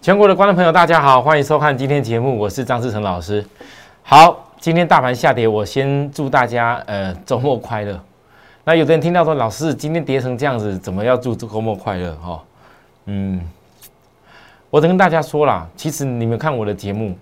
[0.00, 3.44] 全国的观众朋友，大家好，欢迎收看今天节目，我是张志成老师。
[4.04, 8.00] 好，今天大盘下跌，我先祝大家呃周末快乐。
[8.62, 12.14] 那有的人听到说，老师今天跌成这样子，怎么要祝周末快乐？
[12.14, 12.40] 哈，
[13.06, 13.40] 嗯，
[14.70, 17.18] 我跟大家说了，其实你们看我的节目，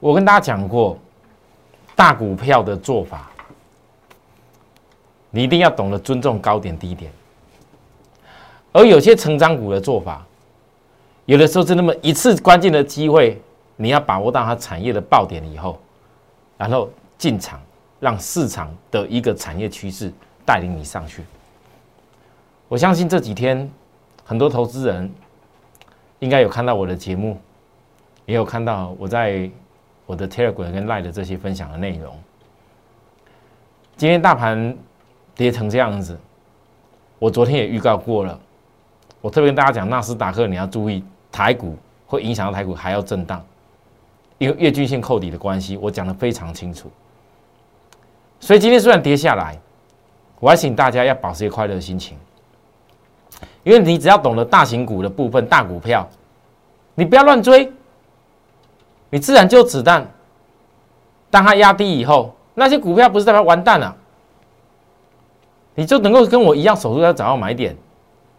[0.00, 0.96] 我跟大家讲过，
[1.94, 3.30] 大股票的做法，
[5.30, 7.12] 你一定要懂得尊重高点低点。
[8.72, 10.24] 而有些成长股的做法，
[11.28, 13.38] 有的时候是那么一次关键的机会，
[13.76, 15.78] 你要把握到它产业的爆点以后，
[16.56, 17.60] 然后进场，
[18.00, 20.10] 让市场的一个产业趋势
[20.46, 21.22] 带领你上去。
[22.66, 23.70] 我相信这几天
[24.24, 25.12] 很多投资人
[26.20, 27.38] 应该有看到我的节目，
[28.24, 29.50] 也有看到我在
[30.06, 32.16] 我的 Telegram 跟 Line 的这些分享的内容。
[33.98, 34.74] 今天大盘
[35.34, 36.18] 跌成这样子，
[37.18, 38.40] 我昨天也预告过了。
[39.20, 43.44] 我特别跟大家讲，纳斯达克你要注意，台股会影响到台股还要震荡，
[44.38, 46.90] 因为月均线扣底的关系，我讲的非常清楚。
[48.40, 49.58] 所以今天虽然跌下来，
[50.40, 52.16] 我还请大家要保持一个快乐的心情，
[53.64, 56.08] 因为你只要懂得大型股的部分，大股票，
[56.94, 57.70] 你不要乱追，
[59.10, 60.08] 你自然就子弹。
[61.30, 63.94] 当它压低以后，那些股票不是代表完蛋了，
[65.74, 67.76] 你就能够跟我一样，守住要找到买点。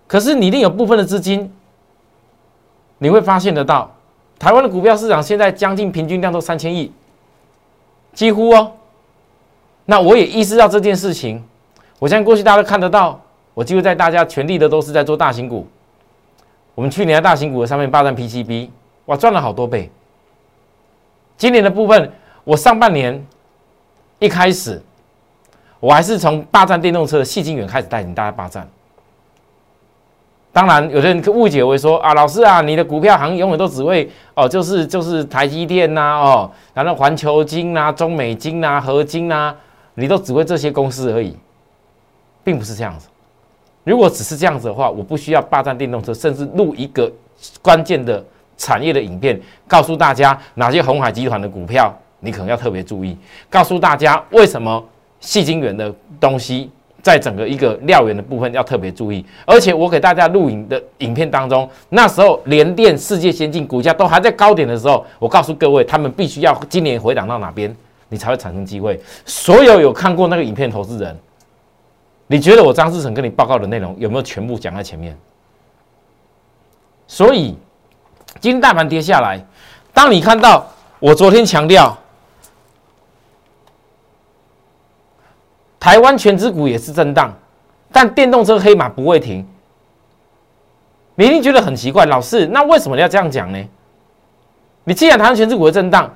[0.07, 1.53] 可是你一定有部分的资金，
[2.99, 3.89] 你会发现得到，
[4.37, 6.91] 台湾的股票市场现在将近平均量都三千亿，
[8.13, 8.71] 几乎哦。
[9.85, 11.43] 那我也意识到这件事情，
[11.97, 13.19] 我相信过去大家都看得到，
[13.55, 15.67] 我几乎在大家全力的都是在做大型股。
[16.75, 18.69] 我们去年在大型股的上面霸占 PCB，
[19.05, 19.89] 哇，赚了好多倍。
[21.37, 22.11] 今年的部分，
[22.43, 23.25] 我上半年
[24.19, 24.81] 一开始，
[25.79, 28.67] 我还是从霸占电动车的细晶圆开始带领大家霸占。
[30.59, 39.55] 当然，有的人误解为说啊，老师啊，你的股票行永远都只会哦，就是就是台积电呐，哦，然后环球金呐、中美金呐、合金呐，
[39.93, 41.33] 你都只会这些公司而已，
[42.43, 43.07] 并不是这样子。
[43.85, 47.09] 如果只是这样子的话，我不需要霸占电动车，甚至录一个
[47.61, 48.21] 关键的
[48.57, 53.17] 产业的影片，告诉大家哪些红海集团的股票你可能要特别注意，
[53.49, 54.83] 告诉大家为什么
[55.21, 56.69] 细晶圆的东西。
[57.01, 67.73] 在整个一个料源的部分要特别注意，而且我给大家录影的影片当中，那时候联电、世界先进股价都还在高点的时候，我告诉各位，他们必须要今年回档到哪边，
[68.09, 68.99] 你才会产生机会。
[69.25, 71.17] 所有有看过那个影片投资人，
[72.27, 75.17] 你觉得我张志成跟你报告的内容有没有全部讲在前面？
[77.07, 77.57] 所以
[78.39, 79.39] 今天大盘跌下来，
[79.93, 80.67] 当你看到
[80.99, 81.97] 我昨天强调。
[85.79, 87.33] 台湾全指股也是震荡，
[87.91, 89.47] 但电动车黑马不会停。
[91.15, 93.59] 你一定觉得很奇怪，老师，那为什么要这样讲呢？
[94.83, 96.09] 你既然台湾全指股会震荡，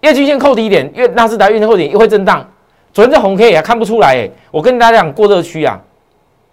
[0.00, 2.46] 月均线扣低点，月纳斯达月线扣底又会震荡。
[2.92, 5.80] 昨天这红 K 也看不出来，哎，我跟大家讲过热区啊，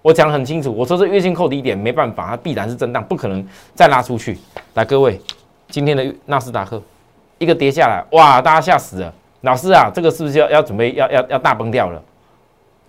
[0.02, 4.38] 我讲的很清楚，我说这月线扣低点没办法，它必然是震荡，不可能再拉出去。
[4.74, 5.20] 来，各位，
[5.70, 6.82] 今天的纳斯达克
[7.38, 9.14] 一个跌下来，哇，大家吓死了。
[9.42, 12.02] 老师啊，这个是不是要要准备要要要大崩掉了？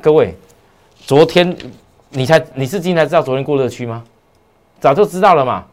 [0.01, 0.35] 各位，
[0.99, 1.57] 昨天
[2.11, 4.05] 你才你是今天才知道昨天过热区吗？
[4.81, 5.65] 早就知道了嘛。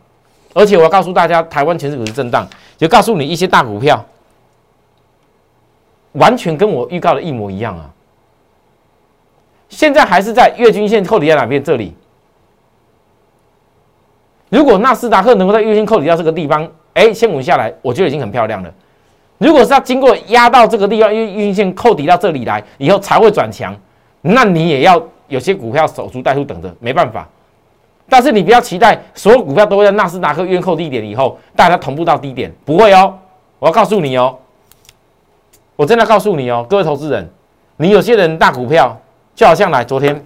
[0.54, 2.48] 而且我要告诉大家，台湾全市股是震荡，
[2.78, 4.04] 就告诉你一些大股票，
[6.14, 7.92] 完全跟我预告的一模一样啊。
[9.68, 11.64] 现在还是在月均线扣底在哪边？
[11.64, 11.94] 这里。
[14.50, 18.74] 如果纳斯达克能够在月均扣底到这个地方，哎，先稳下来，我觉得已经很漂亮了。
[19.40, 23.76] 如果是要经过压到这个地方，因为运线扣底到这里来以后才会转强，
[24.22, 27.28] 那你也要有些股票守株待兔等着，没办法。
[28.10, 33.18] 但是你不要期待所有股票都会在纳斯达克月扣低点以后，大家同步到低点，不会哦。
[33.60, 34.38] 我要告诉你哦，
[35.76, 37.30] 我真的告诉你哦，各位投资人，
[37.78, 39.00] 你有些人大股票
[39.36, 40.26] 就好像来昨天，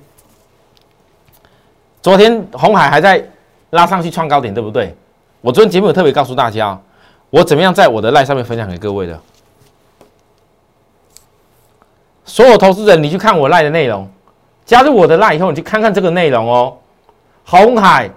[2.01, 3.24] 昨天红海还在
[3.69, 4.95] 拉上去创高点，对不对？
[5.42, 6.80] 我昨天节目有特别告诉大家。
[7.33, 9.19] 我怎么样在我的赖上面分享给各位的？
[12.25, 14.07] 所有投资人，你去看我赖的内容，
[14.63, 16.77] 加入我的赖以后，你去看看这个内容哦。
[17.44, 18.07] 红海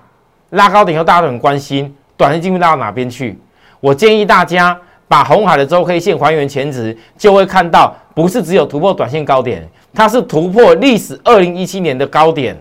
[0.51, 3.41] 拉高点以后，大家都很关心，短线进入到哪边去？
[3.81, 4.79] 我建议大家
[5.09, 12.55] 把红海的周 K 线还原前值，就会看到，不是只有突破短线高点，它是突破历史二零一七年的高点。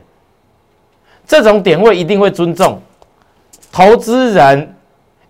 [1.27, 2.81] 这种点位一定会尊重
[3.73, 4.71] 投资人。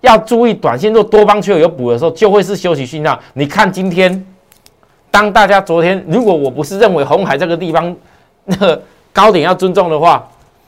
[0.02, 3.20] 要注意，短线做多方缺口有补的时候，就会是休息讯号。
[3.34, 4.26] 你看今天，
[5.10, 7.96] 当大家昨天，如果我不是认为红海这个地方
[8.44, 8.82] 那个
[9.12, 10.28] 高点要尊重的话，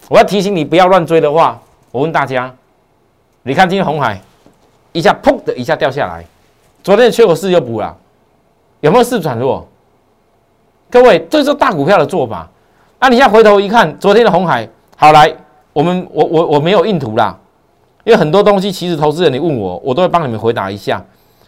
[0.10, 1.60] 我要提醒你不要乱追的话，
[1.92, 2.54] 我问大家，
[3.44, 4.20] 你看今天红海
[4.94, 6.26] 一下砰的一下掉下来，
[6.84, 7.96] 昨天的缺口势又补了，
[8.80, 9.68] 有没有势转弱？
[10.90, 12.50] 各位，这是大股票的做法。
[13.00, 15.32] 那你现在回头一看，昨天的红海，好来，
[15.74, 17.38] 我们我我我没有印图啦，
[18.08, 21.04] 因为很多东西其实投资人你问我，我都会帮你们回答一下。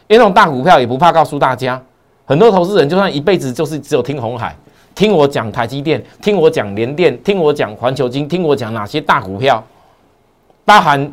[0.09, 1.81] 因为那种大股票也不怕告诉大家，
[2.25, 4.53] 很多投资人就算一辈子就是只有听红海，
[4.93, 9.63] 听我讲台积电，听我讲联电，听我讲环球金，听我讲哪些大股票，
[10.65, 11.09] 包含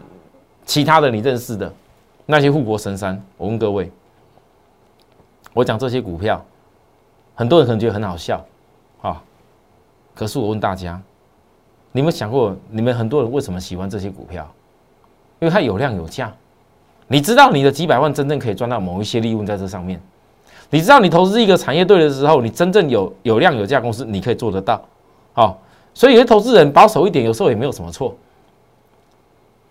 [0.65, 1.73] 其他的你认识的
[2.25, 3.23] 那些护国神山。
[3.37, 3.89] 我问各位，
[5.55, 6.45] 我讲这些股票。
[7.37, 8.45] 很多人可能觉得很好笑，
[9.01, 9.23] 啊，
[10.13, 11.01] 可是我问大家，
[11.93, 14.45] 你们想过，你们很多人为什么喜欢这些股票？
[15.39, 16.33] 因为它有量有价。
[17.09, 20.01] 你知道你的几百万真正可以赚到某一些利润在这上面。
[20.71, 24.83] 你知道你投资一个产业对的时候，你真正有有量有价公司，你可以做得到。
[25.33, 25.59] 好，
[25.95, 28.17] 所以有些投资人保守一点，有时候也没有什么错。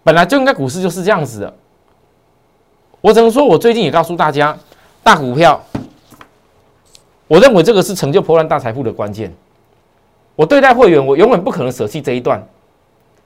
[0.03, 1.53] 本来就应该股市就是这样子的。
[3.01, 4.57] 我只能说，我最近也告诉大家，
[5.03, 5.61] 大股票。
[7.27, 9.33] 我认为这个是成就破烂大财富的关键。
[10.35, 12.41] 我对待会员，我永远不可能舍弃这一段。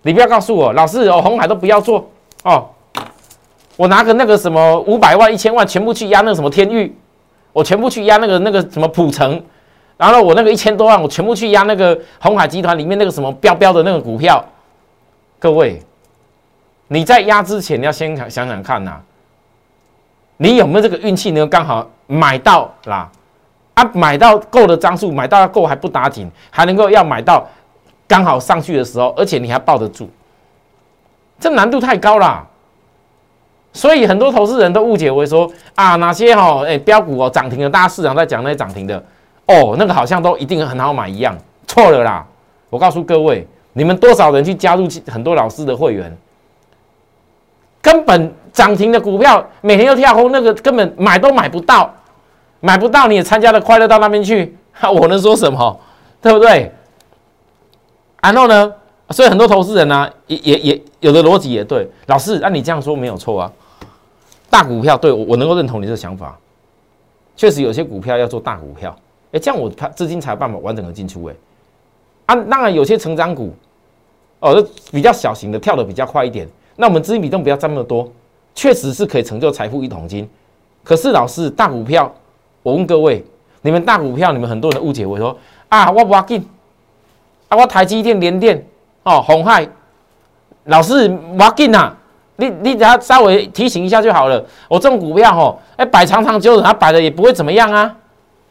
[0.01, 2.09] 你不要告诉我，老师哦，红海都不要做
[2.43, 2.69] 哦。
[3.75, 6.93] 我拿个那个什么五百万、一千万，全部去压那个什么天域，
[7.53, 9.41] 我全部去压那个那个什么普城，
[9.95, 14.43] 然后我那个一千多万，我全部去压那个红海集团里面那个什么标标的那个股票。
[15.39, 15.81] 各位，
[16.89, 18.99] 你在压之前，你要先想想看呐，
[20.35, 23.09] 你有没有这个运气能刚好买到啦？
[23.75, 27.47] 啊买到够的张数，买到够还不打紧，还能够要买到
[28.05, 30.09] 刚好上去的时候，而且你还抱得住，
[31.39, 32.45] 这难度太高了。
[33.71, 38.97] 所以很多投资人都误解为说啊，哪些哈哎标股哦涨停的，大家市场在讲那些涨停的
[39.45, 41.37] 哦，那个好像都一定很好买一样，
[41.67, 42.25] 错了啦。
[42.69, 46.15] 我告诉各位，你们多少人去加入很多老师的会员，
[47.81, 51.93] 根本涨停的股票每天都跳空，那个根本买都买不到。
[52.61, 54.57] 买不到你也参加了快乐到那边去，
[54.93, 55.79] 我能说什么？
[56.21, 56.71] 对不对？
[58.21, 58.73] 然后呢？
[59.11, 61.87] 所以很多投资人呢，也也也有的逻辑也对。
[62.07, 63.51] 老师，那你这样说没有错啊。
[64.49, 66.37] 大股票对我我能够认同你这个想法，
[67.35, 68.95] 确实有些股票要做大股票，
[69.31, 71.23] 哎，这样我资金才有办法完整的进出。
[71.25, 71.35] 哎，
[72.27, 73.53] 啊，当然有些成长股，
[74.39, 78.11] 哦，比较小型的跳的比较快一点，那我们资金比重不要占那么多，
[78.55, 80.27] 确实是可以成就财富一桶金。
[80.83, 82.13] 可是老师，大股票。
[82.61, 83.23] 我问各位，
[83.61, 85.35] 你们大股票，你们很多人误解我说
[85.69, 86.45] 啊，我不要紧，
[87.47, 88.65] 啊，我台积电、联电
[89.03, 89.67] 哦，红海，
[90.65, 91.93] 老师我要紧呐，
[92.35, 94.45] 你你只要稍微提醒一下就好了。
[94.67, 97.95] 我这种股票吼，哎，摆长长久久，它摆的也不会怎么样啊。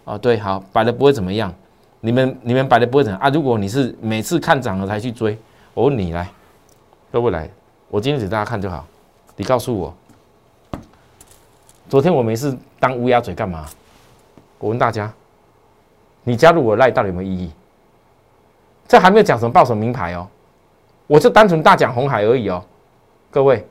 [0.04, 1.52] 哦，对，好，摆的不会怎么样。
[2.00, 3.28] 你们你们摆的不会怎样啊？
[3.28, 5.38] 如果你是每次看涨了才去追，
[5.74, 6.28] 我问你来，
[7.12, 7.48] 各位来，
[7.88, 8.86] 我今天给大家看就好。
[9.36, 9.94] 你告诉我，
[11.88, 13.66] 昨天我没事当乌鸦嘴干嘛？
[14.58, 15.12] 我问大家，
[16.24, 17.50] 你加入我赖到底有没有意义？
[18.88, 20.26] 这还没有讲什么报什么名牌哦，
[21.08, 22.62] 我就单纯大讲红海而已哦。
[23.30, 23.66] 各位，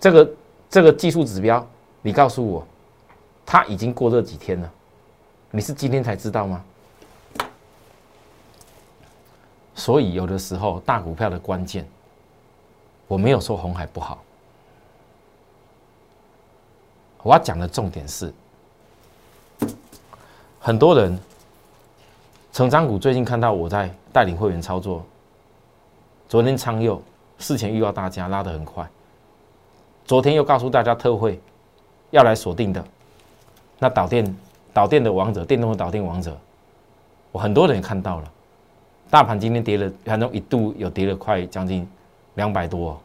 [0.00, 0.30] 这个
[0.70, 1.66] 这个技术指标，
[2.00, 2.66] 你告诉我，
[3.44, 4.72] 它已经过热几天了？
[5.50, 6.64] 你是今天才知道吗？
[9.74, 11.86] 所以有的时候大股票的关键，
[13.08, 14.22] 我没有说红海不好，
[17.24, 18.32] 我要讲的重点是。
[20.60, 21.18] 很多人，
[22.52, 25.04] 成长股最近看到我在带领会员操作。
[26.32, 26.98] 昨天昌佑
[27.38, 28.88] 事前预告大家拉得很快，
[30.06, 31.38] 昨天又告诉大家特惠
[32.10, 32.82] 要来锁定的，
[33.78, 34.36] 那导电
[34.72, 36.34] 导电的王者，电动的导电王者，
[37.32, 38.32] 我很多人也看到了。
[39.10, 41.86] 大盘今天跌了，反正一度有跌了快将近
[42.36, 42.98] 两百多，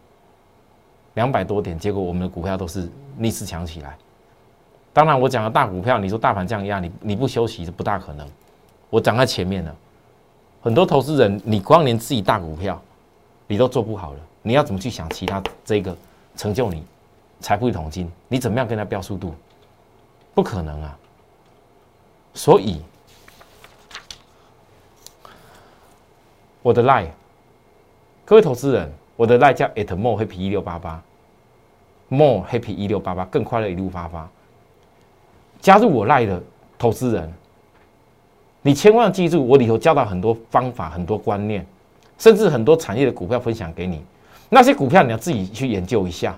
[1.15, 3.97] 两百多点，结果我们的股票都是逆势强起来。
[4.93, 8.25] 当然，我讲的大股票，你说大盘这样压，你你不休息是不大可能。
[8.89, 9.75] 我讲在前面了，
[10.61, 12.81] 很多投资人，你光连自己大股票，
[13.47, 15.95] 你都做不好了，你要怎么去想其他这个
[16.35, 16.83] 成就你
[17.39, 18.11] 财富一桶金？
[18.27, 19.33] 你怎么样跟他标速度？
[20.35, 20.97] 不可能啊！
[22.33, 22.81] 所以
[26.61, 27.07] 我的 lie，
[28.25, 31.01] 各位投资人，我的 lie 叫 at more happy 一六八八
[32.09, 34.29] ，more happy 一六八八，更快乐一路八八。
[35.59, 36.39] 加入我赖的
[36.77, 37.33] 投资人，
[38.61, 41.65] 你千万记住，我里头教到很多方法、很多观念，
[42.17, 44.03] 甚至很多产业的股票分享给你。
[44.49, 46.35] 那些股票你要自己去研究一下，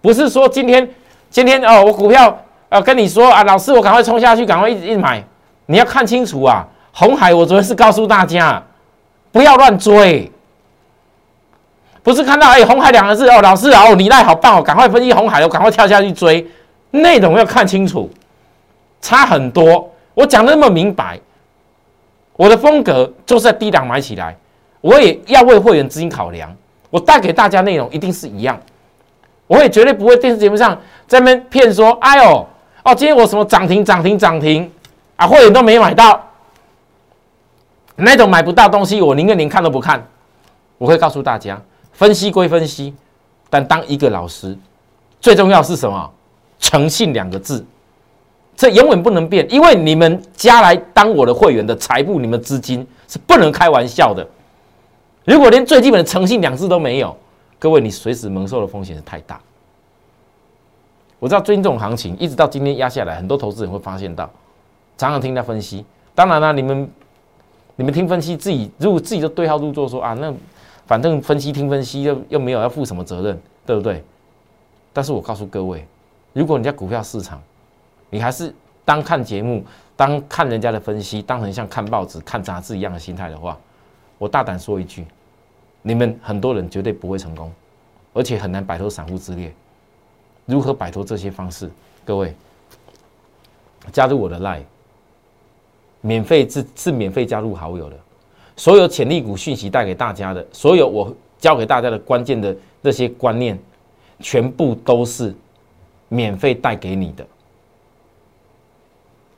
[0.00, 0.88] 不是说今天
[1.30, 2.36] 今天哦，我股票
[2.68, 5.22] 呃跟你说啊，老师我赶快冲下去，赶快一直一买。
[5.66, 8.62] 你要看清楚啊，红海我昨天是告诉大家，
[9.30, 10.30] 不要乱追。
[12.02, 16.44] 不是看到哎红海两个字哦，老师，哦你赖好棒哦，赶快分析红海，我赶快跳下去追，
[16.90, 18.10] 内容要看清楚，
[19.00, 19.88] 差很多。
[20.14, 21.20] 我讲的那么明白，
[22.34, 24.36] 我的风格就是在低档买起来，
[24.82, 26.54] 我也要为会员资金考量，
[26.90, 28.60] 我带给大家内容一定是一样，
[29.46, 32.46] 我也绝对不会电视节目上在那边骗说，哎呦
[32.84, 34.70] 哦，今天我什么涨停涨停涨停
[35.16, 36.28] 啊，会员都没买到。
[37.94, 40.04] 那种买不到东西，我宁愿连看都不看。
[40.78, 41.60] 我会告诉大家，
[41.92, 42.92] 分析归分析，
[43.48, 44.56] 但当一个老师，
[45.20, 46.10] 最重要是什么？
[46.58, 47.64] 诚信两个字，
[48.56, 49.46] 这永远不能变。
[49.48, 54.26] 因为你们将来当我的会员的财富，你们资金是不能开玩笑的。
[55.24, 57.16] 如果连最基本的诚信两字都没有，
[57.58, 59.40] 各位，你随时蒙受的风险是太大。
[61.18, 64.28] 我知道最近这种行情，一直到今天压下来，很多投资人会发现到，
[64.98, 65.84] 常常听他分析。
[66.14, 66.90] 当然了，你们。
[67.74, 70.32] 你们听分析，自己如果自己就对号入座说啊，那
[70.86, 74.04] 反正分析听分析又又没有要负什么责任，对不对？
[74.92, 75.84] 但是我告诉各位，
[76.34, 77.42] 如果你在股票市场，
[78.10, 79.64] 你还是当看节目、
[79.96, 83.58] 当看人家的分析，当成像看报纸、看杂志一样的心态的话，
[84.22, 85.04] 我大胆说一句，
[85.82, 87.50] 你们很多人绝对不会成功，
[88.12, 89.52] 而且很难摆脱散户之列。
[90.46, 91.68] 如何摆脱这些方式？
[92.04, 92.32] 各位
[93.90, 94.62] 加入我的 line。
[96.02, 97.96] 免费是是免费加入好友的，
[98.56, 103.58] 所有潜力股讯息带给大家的，所有我教给大家的关键的那些观念，
[104.20, 105.34] 全部都是
[106.08, 107.26] 免费带给你的。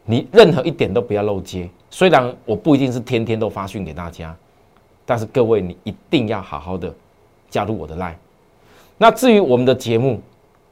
[0.05, 1.71] 你任何一点都不要漏接。
[1.88, 4.37] 虽然我不一定是天天都发讯给大家，
[5.06, 6.92] 但是各位你一定要好好的
[7.50, 8.14] 加入我的 line。
[8.96, 10.20] 那至于我们的节目，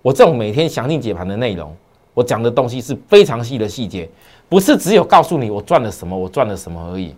[0.00, 1.74] 我这种每天详尽解盘的内容，
[2.14, 4.08] 我讲的东西是非常细的细节。
[4.48, 7.14] 不是只有告诉你我赚了什么，我赚了什么而已。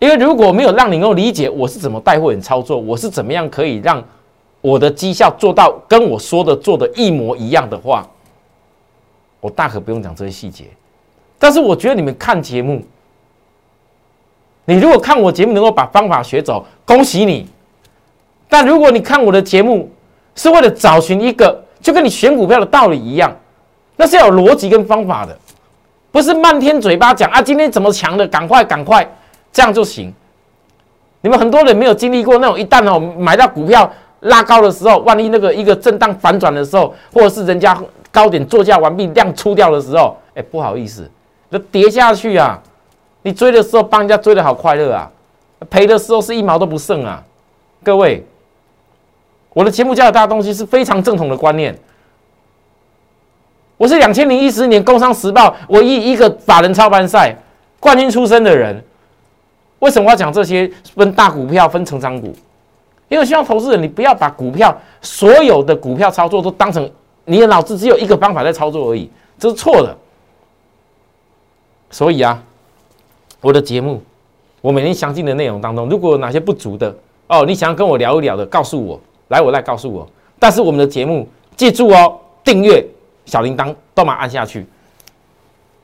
[0.00, 4.02] 因为如果没有让你能够理解我是怎么带货员操作，我是怎么样可以让
[4.60, 8.06] 我的绩效做到跟我说的做的一模一样的话，
[9.40, 10.66] 我大可不用讲这些细节。
[11.38, 12.82] 但是我觉得你们看节目，
[14.66, 17.46] 你如果看我节目能够把方法学走，恭喜你。
[18.48, 19.90] 但如果你看我的节目
[20.34, 23.34] 是为了找寻一个就跟你选股票的道理一样，
[23.96, 25.36] 那是要有逻辑跟方法的。
[26.10, 29.06] 不是漫天嘴巴讲啊，今天怎么强的，赶快赶快，
[29.52, 30.12] 这样就行。
[31.20, 33.90] 你们很多人没有经历过那种，一旦哦买到股票
[34.20, 37.76] 拉高的时候，万一那个一个震荡反转的时候，或者是人家
[38.12, 41.10] 高点做价完毕量出掉的时候，哎，不好意思，
[41.50, 42.62] 就跌下去啊。
[43.24, 45.10] 你追的时候帮人家追的好快乐啊，
[45.70, 47.24] 赔的时候是一毛都不剩啊。
[47.82, 48.22] 各位，
[49.54, 51.76] 我的节目教的大东西是非常正统的观念。
[53.78, 57.34] 我是两千零一十年《工商时报》唯一一个法人操盘赛
[57.80, 58.84] 冠军出身的人。
[59.78, 62.34] 为什么要讲这些分大股票、分成长股？
[63.08, 66.90] 因为希望投资人你不要把股票所有的股票操作都当成
[67.24, 69.96] 你的脑子只有一个方法在操作而已，这是错的。
[71.90, 72.42] 所以啊，
[73.44, 74.02] 我的节目，
[74.62, 76.96] 我每天详尽的内容当中，如果有哪些不足的
[77.26, 78.98] 哦，你想要跟我聊一聊的，告诉我，
[79.28, 80.08] 来我来告诉我。
[80.38, 82.82] 但是我们的节目，记住哦，订阅。
[83.26, 84.66] 小铃铛都马按下去，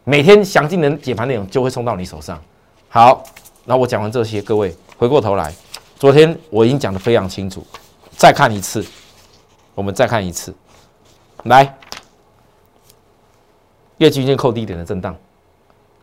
[0.04, 2.38] 每天详尽的解盘内容就会送到你手上。
[2.90, 3.24] 好，
[3.64, 5.50] 那我讲完这些，各位回过头来，
[5.96, 7.66] 昨天我已经讲的非常清楚，
[8.10, 8.84] 再看一次，
[9.74, 10.54] 我们再看一次，
[11.44, 11.74] 来，
[13.96, 15.16] 月均线扣低点的震荡，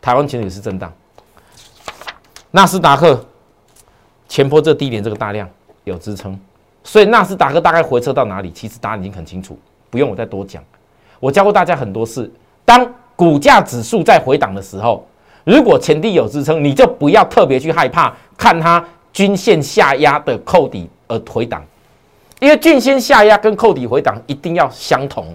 [0.00, 0.92] 台湾前也是震荡，
[2.50, 3.24] 纳斯达克
[4.28, 5.48] 前坡这低点这个大量
[5.84, 6.38] 有支撑，
[6.82, 9.58] 所以纳斯达克大概回撤到哪里，其实答案已经很清楚，
[9.90, 10.62] 不用我再多讲。
[11.20, 12.30] 我教过大家很多次，
[12.64, 12.86] 当
[13.16, 15.06] 股价指数在回档的时候，
[15.44, 21.64] 如果前低有支撑，你就不要特别去害怕看它均线下压的扣底而回档，
[22.40, 25.34] 因为均线下压跟扣底回档一定要相同。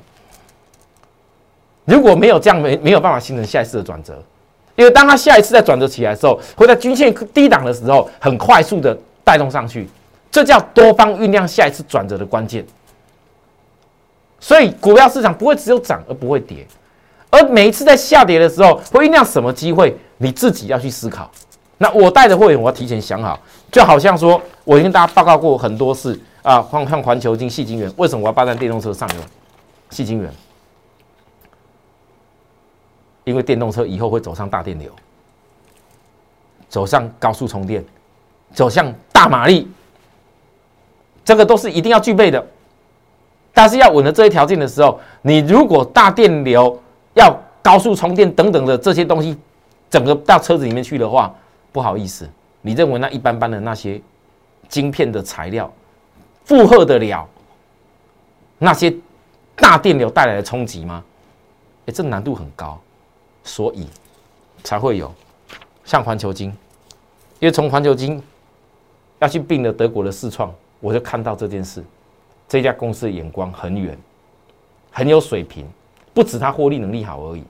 [1.86, 4.24] 如果没有这样，没没有办法形成下一次的转折，
[4.76, 9.88] 因为当它下一次再转折起来的时候，会在均线低档的时候很快速的带动上去，
[10.32, 12.66] 这叫多方酝酿下一次转折的关键。
[14.40, 16.66] 所以股票市场不会只有涨而不会跌，
[17.30, 21.30] 而每一次在下跌的时候会酝酿什么机会，你自己要去思考。
[21.78, 23.40] 那我带的会员，我要提前想好，
[23.72, 29.22] 就好像说我跟大家报告过很多次啊，像像环球金、细晶元，为什么我要霸占电动车上游？
[29.90, 30.30] 细晶元，
[33.24, 34.92] 因为电动车以后会走上大电流，
[36.70, 37.84] 走上高速充电，
[38.52, 39.68] 走向大马力，
[41.24, 42.46] 这个都是一定要具备的。
[43.54, 46.78] 但是要稳的这些条件的时候，你如果大电流
[47.14, 49.38] 要高速充电等等的这些东西，
[49.90, 51.34] 整个到车子里面去的话，
[51.72, 52.28] 不好意思，
[52.62, 54.02] 你认为那一般般的那些
[54.68, 55.72] 晶片的材料
[56.46, 57.30] 负荷得了
[58.58, 58.92] 那些
[59.56, 61.04] 大电流带来的冲击吗？
[61.86, 62.82] 哎，这难度很高，
[63.44, 63.88] 所以
[64.64, 65.14] 才会有
[65.84, 66.50] 像环球金，
[67.40, 68.22] 因为从环球金
[69.20, 71.84] 要去并了德国的四创，我就看到这件事，
[72.48, 73.98] 这家公司的眼光很远，
[74.92, 75.68] 很有水平，
[76.14, 77.44] 不止它获利能力好而已。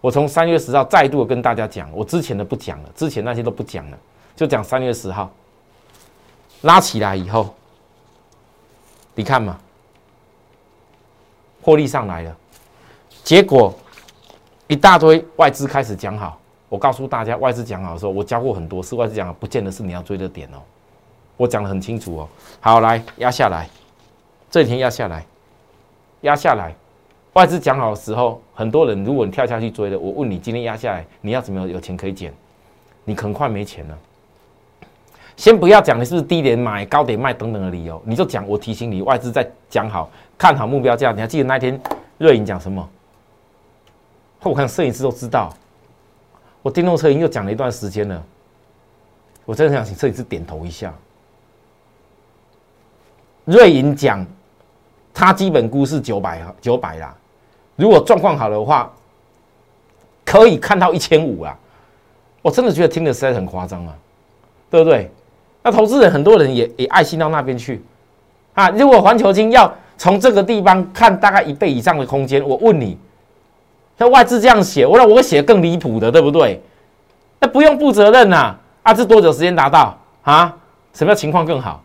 [0.00, 3.98] 我从三月十号再度跟大家讲，我之前的不讲了，之前那些都不讲了，
[4.34, 5.30] 就讲三月十号
[6.62, 7.54] 拉起来以后，
[9.14, 9.58] 你看嘛，
[11.60, 12.36] 获利上来了。
[13.22, 13.72] 结果
[14.68, 16.38] 一大堆外资开始讲好，
[16.68, 20.58] 我告诉大家，外资讲好的时候，我教过很多次，外资讲好不见得是你要追的点哦，
[21.36, 22.28] 我讲的很清楚哦。
[22.60, 23.68] 好，来压下来，
[24.50, 25.24] 这几天压下来，
[26.22, 26.74] 压下来，
[27.34, 32.32] 外资讲好的时候，很多人如果你跳下去追的，我问你今天压下来，你要怎么有钱可以减？
[33.04, 33.98] 你很快没钱了。
[35.36, 41.78] 先不要讲你是不是低点买、高点卖等等的理由，你就讲我提醒你，外资在讲好看好目标价，你还记得那天
[42.18, 42.88] 瑞银讲什么？
[44.50, 45.54] 我看摄影师都知道，
[46.62, 48.22] 我电动车已经又讲了一段时间了。
[49.44, 50.92] 我真的想请摄影师点头一下。
[53.44, 54.24] 瑞银讲，
[55.14, 57.14] 它基本估是九百九百啦。
[57.76, 58.92] 如果状况好的话，
[60.24, 61.56] 可以看到一千五啊！
[62.40, 63.96] 我真的觉得听的实在很夸张啊，
[64.70, 65.10] 对不对？
[65.62, 67.82] 那投资人很多人也也爱心到那边去
[68.54, 68.70] 啊。
[68.70, 72.98] 如果环球金要从这个地方看大概一倍以上的空间，我问你。
[73.98, 76.60] 那外资这样写，我让我写更离谱的，对不对？
[77.38, 78.56] 那不用负责任呐！
[78.82, 80.54] 啊，这多久时间达到啊？
[80.92, 81.82] 什么样情况更好？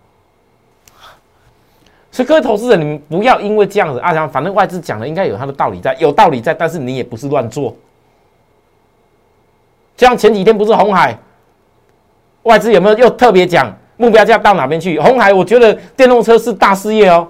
[2.11, 7.75] 所以各位投资人，你们不要因为这样子啊，反正外资讲的应该有他的道理在，有道理在，但是你也不是乱做。
[9.95, 11.17] 就像前几天不是红海，
[12.43, 14.99] 外资有没有又特别讲目标价到哪边去？
[14.99, 17.27] 红海，我觉得电动车是大事业哦。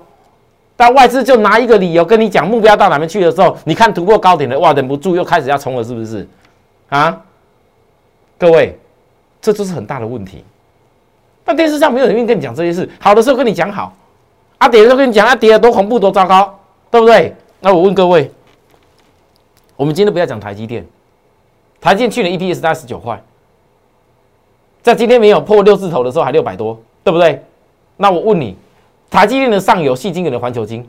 [0.80, 6.26] 但外资就拿一个理由跟你讲目标到哪边去的时候，你看突破高点的哇，忍不住又开始要冲了，是不是？
[6.90, 7.20] 啊，
[8.38, 8.78] 各位，
[9.42, 10.46] 这就是很大的问题。
[11.44, 13.92] 但电视上没有人愿意跟你讲这些事，好的时候跟你讲好，
[14.60, 16.60] 啊跌的时候跟你讲啊跌的多恐怖多糟糕，
[16.92, 17.36] 对不对？
[17.60, 18.32] 那我问各位，
[19.76, 20.86] 我们今天不要讲台积电，
[21.82, 23.20] 台积电去年 EPS 大概十九块，
[24.84, 27.44] 在今天没有破六字头的时候还六百多，对不对？
[27.96, 28.56] 那我问你。
[29.10, 30.88] 台积电的上游，细晶圆的环球晶，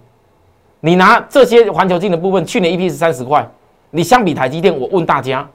[0.81, 3.49] 你拿这些环球晶的部分，去年 EP 是三十块，
[3.91, 5.49] 你相比台积电，我问大家，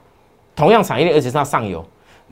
[0.56, 1.84] 同样产业链，而且是它上游，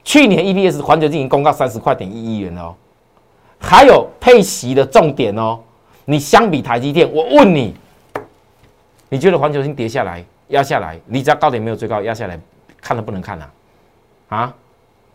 [0.03, 2.75] 去年 EPS 环球晶已经公告三十块点一亿元哦，
[3.61, 5.61] 还有配息的重点哦，
[6.07, 7.75] 你相比台积电，我问你，
[9.11, 12.41] 你觉得环球晶跌下来压下来，你只要高点没有最高压下来，
[12.81, 13.51] 看都不能看啊，
[14.29, 14.55] 啊，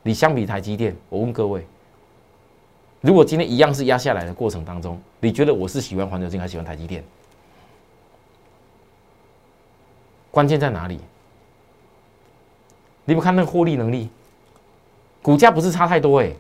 [0.04, 1.66] 你相比台积电，我问各位。
[3.08, 7.02] 如果今天一样是压下来的过程当中，你觉得我是喜欢环球金还是喜欢台积电？
[10.30, 11.00] 关键在哪里？
[13.06, 14.10] 你们看那个获利能力，
[15.22, 16.34] 股价不是差太多哎，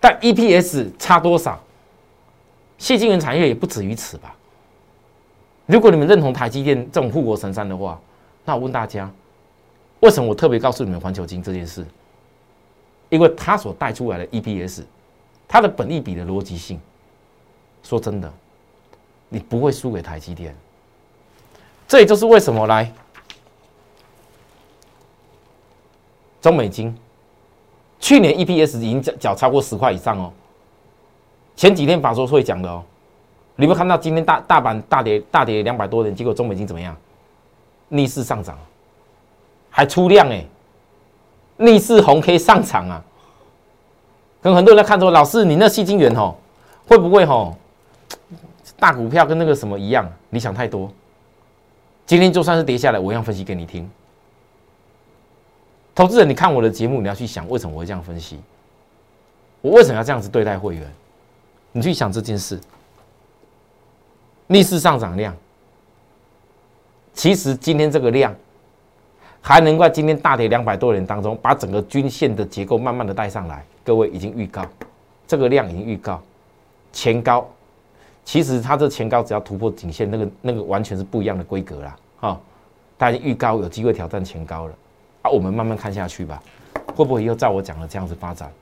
[0.00, 1.60] 但 EPS 差多少？
[2.78, 4.36] 谢金元产业也不止于此吧？
[5.66, 8.00] 如果你们认同台积电这种护国神山的话，
[8.44, 9.10] 那我问大家，
[9.98, 11.84] 为什么我特别告诉你们环球金这件事？
[13.08, 14.84] 因为它所带出来的 EPS。
[15.52, 16.80] 它的本益比的逻辑性，
[17.82, 18.32] 说真的，
[19.28, 20.56] 你不会输给台积电。
[21.86, 22.90] 这也就是为什么来
[26.40, 26.96] 中美金
[28.00, 30.32] 去年 EPS 已经缴超过十块以上哦。
[31.54, 32.82] 前几天法说会讲的哦，
[33.56, 36.96] 你们看到今天大大盘大跌大跌两百多点，结果中美金怎么样？
[37.90, 38.58] 逆势上涨，
[39.68, 40.42] 还出量哎，
[41.58, 43.04] 逆势红 K 上涨啊！
[44.42, 46.36] 跟很多人在看说，老师，你那细晶圆吼，
[46.88, 47.56] 会不会吼
[48.76, 50.10] 大股票跟那个什么一样？
[50.30, 50.92] 你想太多。
[52.04, 53.88] 今天就算是跌下来，我一样分析给你听。
[55.94, 58.40] 投资人，你看我的节目，你要去想为什么我会这样分析，
[59.60, 60.90] 我为什么要这样子对待会员？
[61.70, 62.58] 你去想这件事。
[64.48, 65.34] 逆势上涨量，
[67.14, 68.34] 其实今天这个量，
[69.40, 73.64] 还能在今天大跌两百多人当中，把整个均线的结构慢慢的带上来。
[73.84, 74.64] 各位已经预告，
[75.26, 76.22] 这个量已经预告
[76.92, 77.48] 前高，
[78.24, 81.96] 其实它这前高只要突破颈线，那个那个完全是不一样的规格啦。
[82.20, 82.40] 哈，
[82.96, 84.74] 大家预告有机会挑战前高了
[85.22, 86.40] 啊，我们慢慢看下去吧，
[86.94, 88.52] 会不会又照我讲的这样子发展？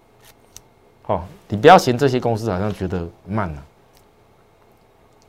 [1.06, 3.62] 哦，你不要嫌这些公司好像觉得慢了，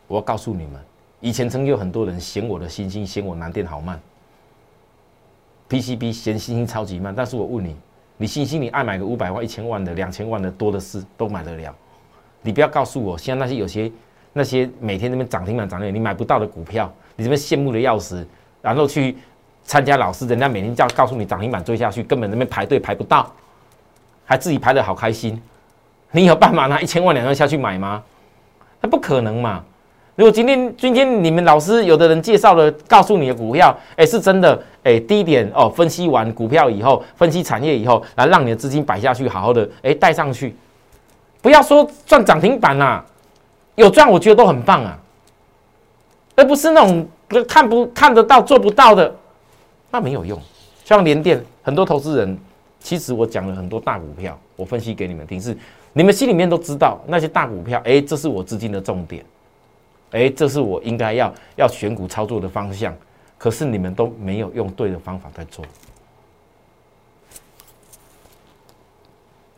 [0.08, 0.80] 我要告诉你们，
[1.20, 4.00] 以前曾经有很多人嫌我的星星，嫌我南电好慢
[5.70, 7.76] ，PCB 嫌星星超级慢，但是我问你。
[8.22, 11.76] 你信心，你爱买个五百万、一千万的、两千万的多的是，都买得了。
[12.44, 13.92] 你不要告诉我，现在那些有些
[14.32, 18.24] 那些每天那边涨停板涨停你买不到的股票，你这边羡慕的要死，
[18.62, 19.18] 然后去
[19.64, 23.34] 参加老师，人家每天叫告诉你涨停板追下去，根本那边排队排不到，
[24.24, 25.42] 还自己排的好开心。
[26.12, 28.04] 你有办法拿一千万两万下去买吗？
[28.82, 29.66] 那不可能嘛！
[30.22, 40.56] 如果今天今天你们老师有的人介绍了，告诉你的股票，哎，是真的，哎，低点哦，分析完股票以后，分析产业以后，来让你的资金摆下去，好好的，哎，带上去，
[41.42, 43.04] 不要说赚涨停板啦，
[43.74, 44.96] 有赚我觉得都很棒啊，
[46.36, 47.04] 而不是那种
[47.48, 49.12] 看不看得到做不到的，
[49.90, 50.40] 那没有用。
[50.86, 52.38] 像联电，很多投资人，
[52.80, 55.58] 其实我讲了很多大股票，我分析给你们听是。
[55.94, 59.26] 你们心里面都知道那些大股票，哎，这是我资金的重点，
[60.12, 62.96] 哎，这是我应该要要选股操作的方向。
[63.38, 65.66] 可是你们都没有用对的方法在做，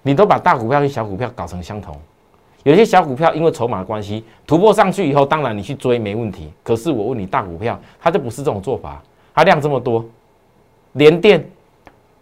[0.02, 2.00] 你都把大股票跟小股票搞成相同。
[2.64, 6.50] 有些小股票因为筹码关系突破上去以后，当然你去追没问题。
[6.64, 9.04] 可是我问你，大股票它就不是这种做法，
[9.36, 10.06] 它量这么多，
[10.94, 11.46] 连电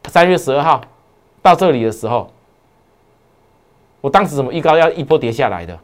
[0.06, 0.82] 三月十二号
[1.44, 2.32] 到这里的时候。
[4.00, 5.78] 我当时怎么预告要一波跌下来的？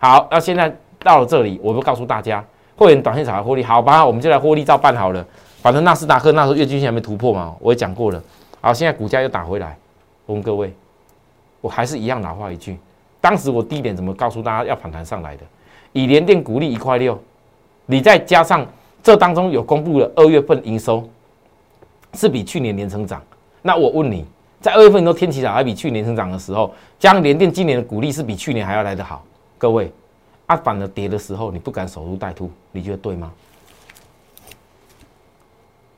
[0.00, 2.44] 好，那现在到了这里，我都告诉大家，
[2.76, 5.24] 会员短线炒的获利，好吧，我们就来获利照办好了。
[5.62, 8.20] 反正纳斯达克那时候月均线还没突破嘛，我也讲过了。
[8.60, 9.78] 好，现在股价又打回来，
[10.26, 10.74] 我问各位，
[11.60, 12.76] 我还是一样老话一句，
[13.20, 15.44] 当时我低点怎么告诉大家要反弹上来的？
[15.92, 17.16] 以联电股利一块六，
[17.86, 18.66] 你再加上
[19.02, 21.08] 这当中有公布了二月份营收
[22.14, 23.22] 是比去年年成长，
[23.62, 24.26] 那我问你。
[24.58, 29.22] 在二月份都天气好，还比去年成长的时候，将联电今年的股利是比去年还要来得好。
[29.58, 29.92] 各位，
[30.46, 33.32] 啊，反而跌的时候你不敢守株待兔，你觉得对吗？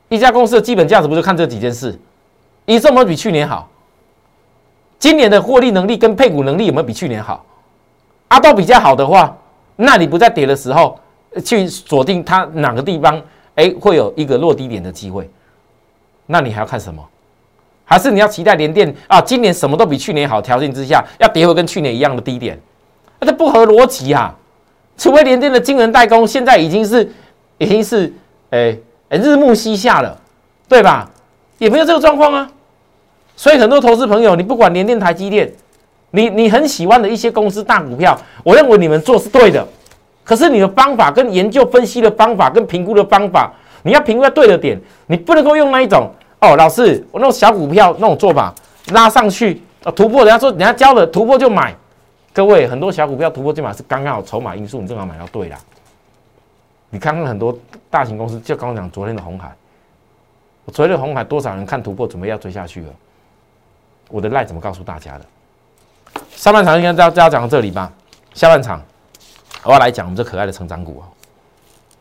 [0.08, 1.98] 一家公司的基本价值不就看这几件事？
[2.66, 3.68] 营收有没有比去年好？
[4.98, 7.44] 今年的获利能力跟配股能力有没有比去年好？
[8.28, 9.36] 啊，都比较好的话，
[9.76, 10.98] 那你不在跌的时候
[11.44, 13.22] 去锁定它哪个地方，
[13.54, 15.30] 哎，会有一个落低点的机会？
[16.26, 17.06] 那你还要看什么？
[17.84, 19.20] 还是你要期待联电啊？
[19.20, 22.60] 今年什么都比去年好，条件之下要跌回跟去年一样的低点，
[23.20, 24.34] 那这不合逻辑啊！
[24.96, 27.10] 除非联电的晶圆代工现在已经是
[27.58, 28.12] 已经是
[28.50, 30.16] 诶诶日暮西下了，
[30.68, 31.08] 对吧？
[31.58, 32.50] 也没有这个状况啊。
[33.36, 35.52] 所以很多投资朋友，你不管联电、台积电，
[36.10, 39.66] 你你很喜欢的一些公司大股票，我认为你们做是对的。
[40.24, 43.52] 可是你的方法跟研究分析的方法跟评估的方法，
[43.82, 46.10] 你要评估对的点，你不能够用那一种。
[46.40, 48.54] 哦，老师，我那种小股票那种做法
[48.92, 51.74] 拉上去啊，突破，人家说人家交了突破就买。
[52.38, 55.58] 各位，很多小股票突破就买是刚刚好筹码因素，你正好买到对啦。
[56.88, 57.58] 你看看很多
[57.90, 59.52] 大型公司，就刚刚讲昨天的红海，
[60.64, 62.94] 我昨天的红海多少人看突破准备要追下去了？
[64.08, 65.24] 我的赖怎么告诉大家的？
[66.30, 67.92] 上半场应该大家讲到这里吧？
[68.34, 68.80] 下半场
[69.64, 71.10] 我要来讲我们这可爱的成长股哦，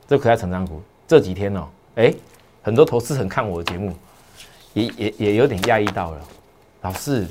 [0.08, 2.14] 这可爱成长股这几天哦，哎，
[2.62, 3.92] 很多投资人看我的节目。
[4.74, 6.20] 也也也有点压抑到了，
[6.84, 7.28] 老师，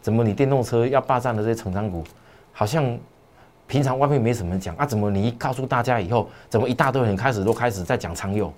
[0.00, 2.04] 怎么你电动车要霸占的这些成长股，
[2.56, 2.96] 好像
[3.66, 4.86] 平常外面没什么讲啊？
[4.86, 8.52] 怎么你一告诉大家以后，怎么一大堆人开始都开始在讲昌佑？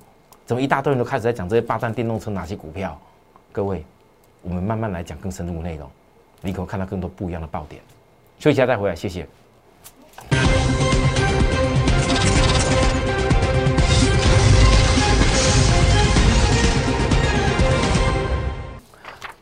[0.45, 3.01] 怎么一大堆人都开始在讲这些霸占电动车哪些股票？
[3.53, 3.83] 各位，
[4.43, 5.91] 我们慢慢来讲更深入的内容，
[6.43, 7.81] 你可看到更多不一样的爆点。
[8.39, 9.27] 休息一下再回来，谢谢。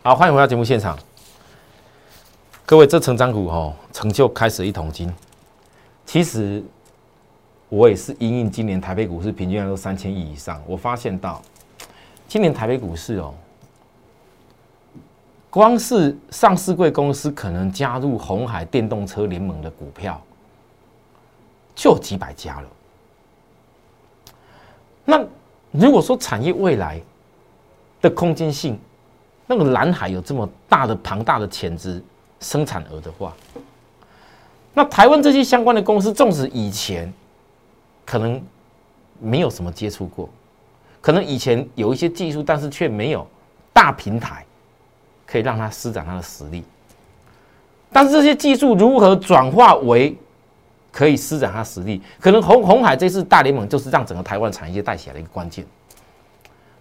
[0.04, 0.96] 好，欢迎回到节目现场。
[2.66, 5.12] 各位，这成长股哦，成就开始一桶金。
[6.06, 6.64] 其实
[7.68, 11.42] 我也是因应今年台北股市平均都三千亿以上，我发现到
[12.26, 13.34] 今年台北股市哦，
[15.50, 20.18] 光是上市贵公司可能加入红海电动车联盟的股票
[21.74, 22.68] 就几百家了。
[25.04, 25.22] 那
[25.70, 26.98] 如果说产业未来
[28.00, 28.78] 的空间性，
[29.46, 32.02] 那个蓝海有这么大的庞大的潜质
[32.44, 33.34] 生产额的话，
[34.74, 37.10] 那台湾这些相关的公司，纵使以前
[38.04, 38.38] 可能
[39.18, 40.28] 没有什么接触过，
[41.00, 43.26] 可能以前有一些技术，但是却没有
[43.72, 44.44] 大平台
[45.26, 46.62] 可以让它施展它的实力。
[47.90, 50.14] 但是这些技术如何转化为
[50.92, 52.02] 可以施展它实力？
[52.20, 55.64] 可能红红海这次大联盟就是让整个台湾产业带起来的一个关键。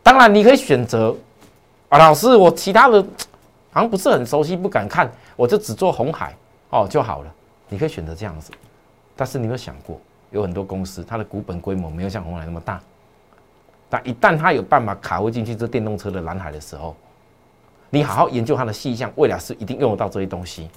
[0.04, 1.15] 当然，你可以选择。
[1.89, 3.06] 啊，老师，我其他的
[3.74, 6.36] 好像不是很熟悉，不敢看，我就只做红海
[6.70, 7.34] 哦就好了。
[7.68, 8.52] 你可以选择这样子，
[9.16, 12.80] 但是你有想过，有很多公司它的股本规模没有像红海那么大，
[13.90, 16.96] 但一旦它有办法卡位进去这电动车的蓝海的时候，
[17.90, 20.70] 你好好研究它的细项，未来是一定用得到这些东西。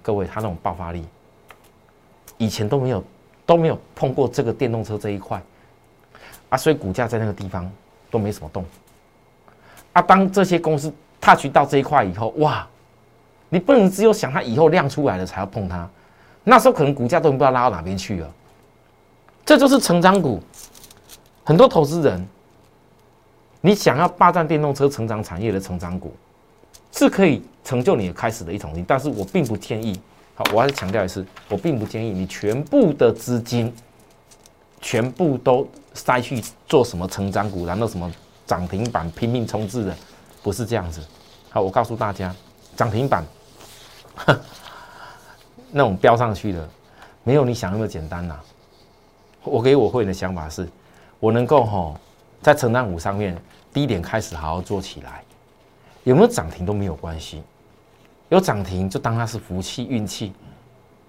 [0.00, 1.04] 各位，它那种爆发力，
[2.36, 3.04] 以前都没有
[3.44, 5.42] 都没有碰过这个电动车这一块
[6.50, 7.70] 啊，所以股价在那个地方
[8.10, 8.64] 都没什么动。
[9.92, 12.66] 啊，当这些公司 touch 到这一块以后，哇，
[13.48, 15.88] 你不能只有想它以后量出来了才要碰它，
[16.44, 18.30] 那时候可能股价都不知道拉到哪边去了。
[19.44, 20.42] 这就是成长股，
[21.44, 22.26] 很多投资人，
[23.60, 26.14] 你想要霸占电动车成长产业的成长股。
[26.90, 30.00] 是可以成就你开始的一桶金，但是我并不建议。
[30.34, 33.72] 好，我还是强调一次，我并不建议你全部的资金
[34.80, 38.10] 全部都塞去做什么成长股，然后什么
[38.46, 39.96] 涨停板拼命冲刺的，
[40.42, 41.02] 不是这样子。
[41.50, 42.34] 好，我告诉大家，
[42.76, 43.24] 涨停板
[45.70, 46.68] 那种飙上去的，
[47.24, 48.38] 没有你想那么简单呐。
[49.44, 50.68] 我给我会员的想法是，
[51.20, 51.96] 我能够吼
[52.42, 53.36] 在成长股上面
[53.72, 55.22] 低点开始好好做起来。
[56.04, 57.42] 有没有涨停都没有关系，
[58.28, 60.32] 有涨停就当它是福气运气，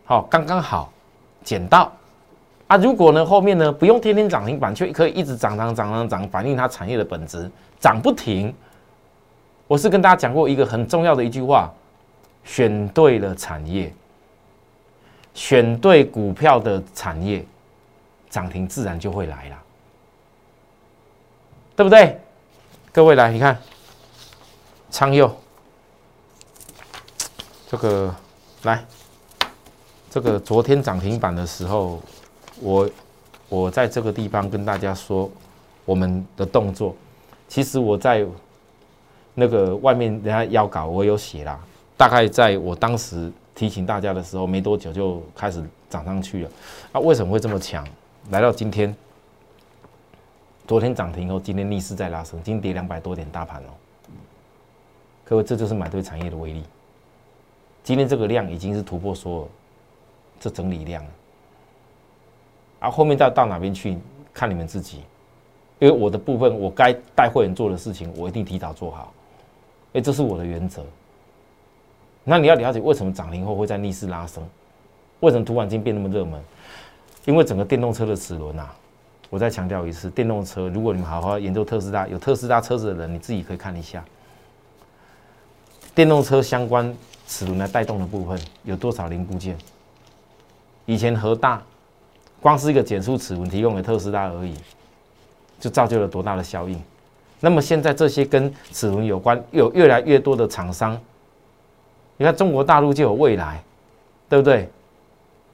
[0.05, 0.91] 好，刚刚好
[1.43, 1.91] 捡到
[2.67, 2.77] 啊！
[2.77, 8.53] 如果呢后面呢不用天天涨停板，却可以一直涨涨涨涨涨，反映它产业的本质，涨不停。
[9.69, 11.71] 我是跟大家讲过一个很重要的一句话：
[12.43, 13.93] 选对了产业，
[15.35, 17.45] 选对股票的产业，
[18.31, 19.57] 涨停自然就会来了，
[21.75, 22.19] 对不对？
[22.91, 23.55] 各位来，你看。
[24.89, 25.31] 昌佑，
[27.67, 28.15] 这个
[28.63, 28.83] 来，
[30.09, 32.01] 这个昨天涨停板的时候，
[32.59, 32.89] 我
[33.49, 35.29] 我在这个地方跟大家说
[35.85, 36.95] 我们的动作。
[37.47, 38.25] 其实我在
[39.39, 41.57] 那个外面人家要稿，我有写啦。
[41.95, 46.49] 大概在我当时提醒大家的时候，没多久就开始涨上去了。
[46.91, 47.87] 啊，为什么会这么强？
[48.29, 48.95] 来到今天，
[50.67, 53.71] 昨天涨停后，今天逆势在拉升，今天跌两百多点大盘哦。
[55.23, 56.63] 各位，这就是买对产业的威力。
[57.83, 59.49] 今天这个量已经是突破所有
[60.39, 61.09] 这整理量了，
[62.79, 63.97] 而后面到到哪边去，
[64.33, 65.03] 看你们自己。
[65.79, 69.13] 因为我的部分，我该带会员做的事情，我一定提早做好。
[69.93, 70.83] 哎，这是我的原则。
[72.23, 74.43] 那你要了解为什么涨停后会在逆势拉升？
[75.21, 76.39] 为什么突然间变那么热门？
[77.25, 78.73] 因为整个电动车的齿轮啊，
[79.29, 84.03] 我再强调一次，电动车，如果你们好好研究特斯拉，有特斯拉车子的人，你自己可以看一下。
[85.95, 86.95] 电动车相关
[87.27, 89.57] 齿轮来带动的部分有多少零部件？
[90.85, 91.61] 以前核大
[92.41, 94.55] 光是一个减速齿轮提供给特斯拉而已，
[95.59, 96.81] 就造就了多大的效应？
[97.39, 100.99] 那么现在这些跟齿轮有关，有越来越多的厂商。
[102.17, 103.63] 你看中国大陆就有未来，
[104.27, 104.69] 对不对？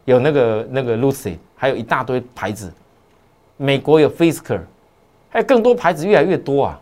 [0.06, 2.72] 有那个那个 Lucy，还有一大堆牌子。
[3.58, 4.62] 美国有 Fisker，
[5.30, 6.82] 还有更多牌子越来越多啊。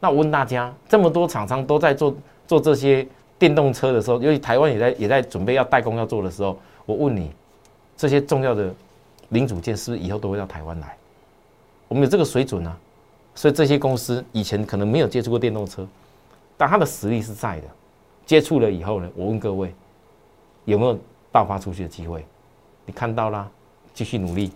[0.00, 2.14] 那我问大家，这么多厂商都在做。
[2.46, 3.08] 做这些
[3.38, 7.32] 电动车的时候，尤其台湾也在也在准备要代工要做的时候，我问你，
[7.96, 8.70] 这些重要的
[9.30, 10.94] 零组件是不是以后都会到台湾来？
[11.88, 12.76] 我们有这个水准啊，
[13.34, 15.86] 所以这些公司以前可能没有接触过电动车，
[16.56, 17.66] 但它的实力是在的。
[18.24, 19.74] 接触了以后呢，我问各位，
[20.64, 20.98] 有没有
[21.30, 22.24] 爆发出去的机会？
[22.86, 23.50] 你看到啦，
[23.92, 24.50] 继续努力。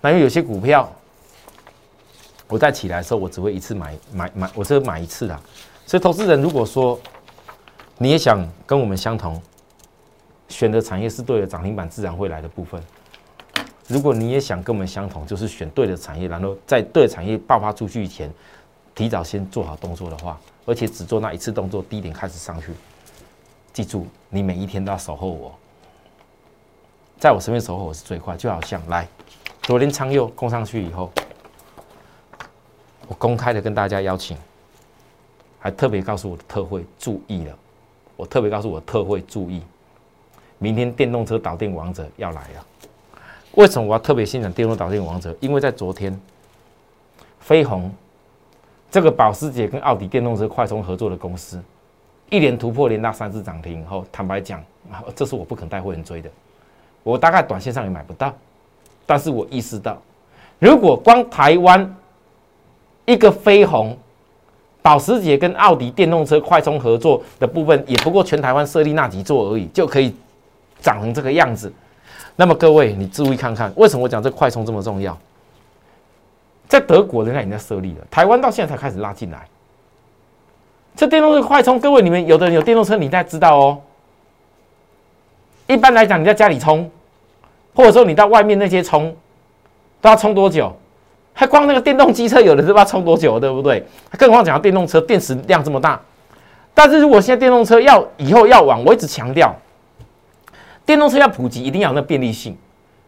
[0.00, 0.88] 那因为有些股票，
[2.48, 5.38] 我在起来的时候，我只会一次买买买，我只买一次的。
[5.84, 6.98] 所以，投资人如果说
[7.98, 9.40] 你也想跟我们相同，
[10.48, 12.80] 选的产业是对的，涨停板自然会来的部分。
[13.88, 18.32] 如果你也想跟我们相同，就是选对的产业，然后在对产业爆发出去以前，
[18.94, 22.72] 提早先做好动作的话，而且只做那一次动作，低点开始上去。
[23.72, 25.54] 记住，你每一天都要守候我，
[27.18, 28.36] 在我身边守候我是最快。
[28.36, 29.06] 就好像来，
[29.62, 31.12] 昨天昌佑攻上去以后，
[33.06, 34.36] 我公开的跟大家邀请。
[35.58, 37.58] 还特别告诉我的特惠注意了，
[38.14, 39.60] 我特别告诉我特惠注意，
[40.58, 42.66] 明天电动车导电王者要来了。
[43.56, 45.34] 为什么我要特别欣赏电动导电王者？
[45.40, 46.18] 因为在昨天，
[47.40, 47.92] 飞鸿
[48.90, 51.60] 这个保时捷跟奥迪电动车快充合作的公司，
[52.30, 54.62] 一连突破连拉三次涨停后，坦白讲，
[55.14, 56.30] 这是我不肯带会员追的。
[57.02, 58.32] 我大概短线上也买不到，
[59.04, 59.96] 但是我意识到，
[60.58, 61.96] 如果光台湾
[63.04, 63.96] 一个飞鸿。
[64.82, 70.14] 保时捷跟奥迪电动车快充合作的部分，也不过全台湾设立那几座而已，就可以
[70.80, 71.72] 长成这个样子。
[72.36, 75.16] 那么各位，你注意看看，为什么我讲这快充这么重要？
[76.68, 79.46] 在德国人家已经设立了，台湾到现在才开始拉进来。
[80.96, 83.78] 这电动车快充，各位你们有的有电动车，你应该知道哦。
[85.66, 86.90] 一般来讲，你在家里充，
[87.74, 89.14] 或者说你到外面那些充，
[90.00, 90.74] 都要充多久？
[91.32, 93.86] 还光那个电动机车，有的是不知道充多久，对不对？
[94.18, 96.00] 更何况讲到电动车，电池量这么大。
[96.72, 99.54] 但是如果现在电动车要以后要往，我一直强调，
[100.86, 102.56] 电动车要普及，一定要有那便利性，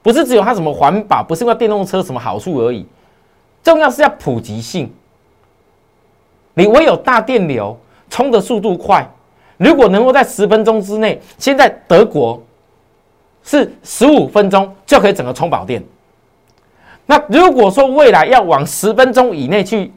[0.03, 2.85] 不是只有它什么环保，不是因为电动车什么好处而已，
[3.63, 4.93] 重要是要普及性。
[6.55, 7.79] 你唯有大电流，
[8.11, 9.09] 充的速度快，
[9.57, 12.43] 如果能够在十分钟之内，现在德国
[13.45, 15.81] 是十五分钟就可以整个充饱电。
[17.07, 19.93] 那如果说未来要往十分钟以内去，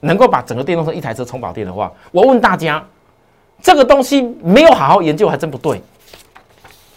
[0.00, 2.82] 能够把整个电动车一台车充饱电的话，我问大家，
[3.60, 5.82] 这个东西没有好好研究还真不对。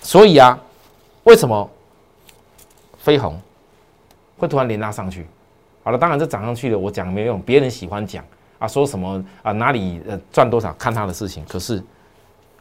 [0.02, 0.60] 所以啊，
[1.24, 1.70] 为什么
[2.98, 3.40] 飞鸿
[4.38, 5.26] 会突然连拉上去？
[5.84, 8.24] 好了，当然这涨上去了，我讲没有用，别人喜欢讲
[8.60, 11.46] 啊，说什么啊哪里呃赚多少看他的事情。
[11.46, 11.82] 可是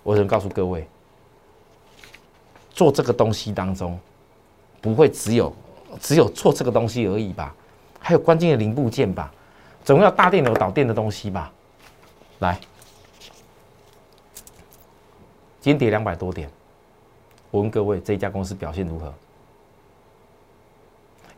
[0.03, 0.87] 我能告诉各位，
[2.72, 3.98] 做这个东西当中
[4.81, 5.55] 不会只有
[6.00, 7.55] 只有做这个东西而已吧？
[7.98, 9.31] 还有关键的零部件吧？
[9.85, 11.53] 总要大电流导电的东西吧？
[12.38, 12.59] 来，
[15.61, 16.50] 今天跌两百多点，
[17.50, 19.12] 我问各位这家公司表现如何？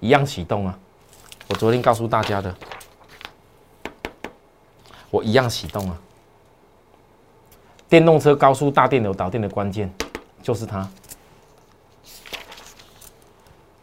[0.00, 0.78] 一样启动啊！
[1.48, 2.54] 我昨天告诉大家的，
[5.10, 5.98] 我一样启动啊！
[7.88, 9.92] 电动车高速大电流导电的关键
[10.42, 10.88] 就是它。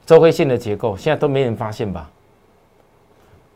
[0.05, 2.09] 周黑线的结构现在都没人发现吧？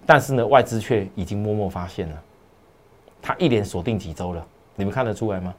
[0.05, 2.23] 但是呢，外资却已经默默发现了。
[3.21, 5.53] 它一连锁定几周了，你们看得出来吗？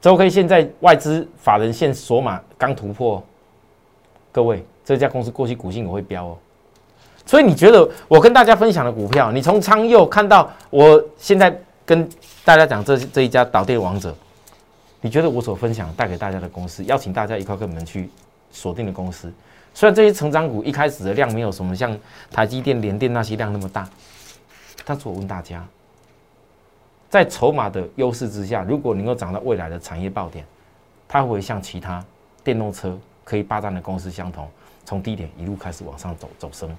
[0.00, 3.22] 周黑现在外资法人线锁码刚突破，
[4.32, 6.38] 各位，这家公司过去股性我会飙哦。
[7.26, 12.08] 所以你觉得我跟大家分享的股票，你从昌佑看到我现在跟
[12.44, 14.14] 大家讲这这一家导电王者，
[15.02, 18.08] 你觉得我所分享带给大家的公司，邀请大家一块跟我们去
[18.50, 19.30] 锁定的公司，
[19.74, 21.96] 虽然这些成长股一开始的量没有什么像
[22.32, 23.86] 台积电、联电那些量那么大，
[24.84, 25.64] 但是我问大家，
[27.10, 30.46] 在筹码的优势之下，如果能够涨到未来的产业爆点，
[31.08, 32.02] 它会像其他
[32.44, 34.48] 电动车可以霸占的公司相同，
[34.84, 36.74] 从低点一路开始往上走走升。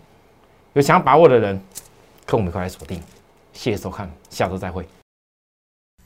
[0.71, 1.61] 有想要把握的人，
[2.25, 3.03] 跟我们一块来锁定。
[3.51, 4.87] 谢谢收看，下周再会。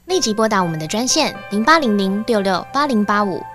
[0.05, 3.39] 立即拨打我们的专线零八零零六六八零八五